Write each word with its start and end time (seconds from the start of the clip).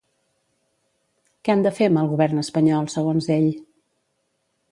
Què 1.43 1.51
han 1.53 1.61
de 1.67 1.73
fer 1.81 1.89
amb 1.91 2.01
el 2.03 2.09
Govern 2.15 2.43
espanyol, 2.45 2.91
segons 2.97 3.31
ell? 3.39 3.49